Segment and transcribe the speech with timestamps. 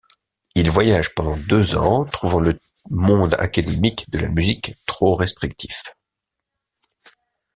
[0.55, 2.57] Il voyage pendant deux ans, trouvant le
[2.89, 5.93] monde académique de la musique trop restrictif.